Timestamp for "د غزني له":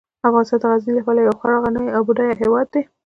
0.61-1.03